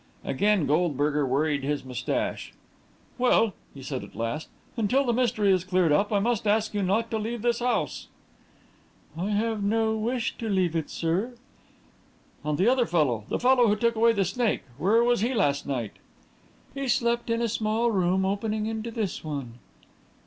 Again 0.25 0.65
Goldberger 0.65 1.27
worried 1.27 1.63
his 1.63 1.85
moustache. 1.85 2.53
"Well," 3.19 3.53
he 3.71 3.83
said, 3.83 4.03
at 4.03 4.15
last, 4.15 4.47
"until 4.75 5.03
the 5.05 5.13
mystery 5.13 5.51
is 5.51 5.63
cleared 5.63 5.91
up, 5.91 6.11
I 6.11 6.17
must 6.17 6.47
ask 6.47 6.73
you 6.73 6.81
not 6.81 7.11
to 7.11 7.19
leave 7.19 7.43
this 7.43 7.59
house." 7.59 8.07
"I 9.15 9.29
have 9.29 9.61
no 9.61 9.95
wish 9.95 10.35
to 10.39 10.49
leave 10.49 10.75
it, 10.75 10.89
sir." 10.89 11.35
"And 12.43 12.57
the 12.57 12.67
other 12.67 12.87
fellow 12.87 13.25
the 13.29 13.37
fellow 13.37 13.67
who 13.67 13.75
took 13.75 13.93
away 13.95 14.11
the 14.13 14.25
snake 14.25 14.63
where 14.79 15.03
was 15.03 15.21
he 15.21 15.35
last 15.35 15.67
night?" 15.67 15.93
"He 16.73 16.87
slept 16.87 17.29
in 17.29 17.39
a 17.43 17.47
small 17.47 17.91
room 17.91 18.25
opening 18.25 18.65
into 18.65 18.89
this 18.89 19.23
one." 19.23 19.59